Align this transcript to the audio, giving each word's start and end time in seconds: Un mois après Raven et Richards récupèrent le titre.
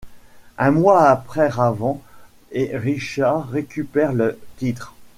Un 0.57 0.71
mois 0.71 1.03
après 1.09 1.47
Raven 1.47 1.97
et 2.53 2.75
Richards 2.75 3.47
récupèrent 3.49 4.13
le 4.13 4.39
titre. 4.57 4.95